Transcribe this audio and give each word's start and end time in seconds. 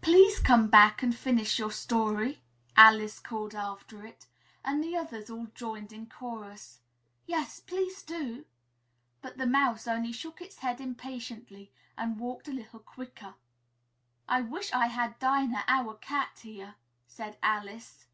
"Please 0.00 0.38
come 0.38 0.68
back 0.68 1.02
and 1.02 1.12
finish 1.12 1.58
your 1.58 1.72
story!" 1.72 2.40
Alice 2.76 3.18
called 3.18 3.52
after 3.52 4.06
it. 4.06 4.28
And 4.64 4.80
the 4.80 4.96
others 4.96 5.28
all 5.28 5.48
joined 5.56 5.92
in 5.92 6.06
chorus, 6.06 6.78
"Yes, 7.26 7.58
please 7.58 8.04
do!" 8.04 8.44
But 9.20 9.38
the 9.38 9.48
Mouse 9.48 9.88
only 9.88 10.12
shook 10.12 10.40
its 10.40 10.58
head 10.58 10.80
impatiently 10.80 11.72
and 11.98 12.20
walked 12.20 12.46
a 12.46 12.52
little 12.52 12.78
quicker. 12.78 13.34
"I 14.28 14.40
wish 14.42 14.72
I 14.72 14.86
had 14.86 15.18
Dinah, 15.18 15.64
our 15.66 15.94
cat, 15.96 16.38
here!" 16.44 16.76
said 17.08 17.36
Alice. 17.42 18.06